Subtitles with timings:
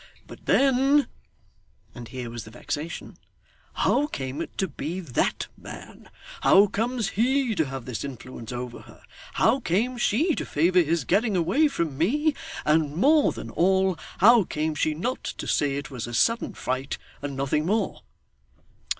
[0.25, 1.07] But then'
[1.93, 3.17] and here was the vexation
[3.73, 6.09] 'how came it to be that man;
[6.41, 9.03] how comes he to have this influence over her;
[9.33, 12.33] how came she to favour his getting away from me;
[12.65, 16.97] and, more than all, how came she not to say it was a sudden fright,
[17.21, 18.01] and nothing more?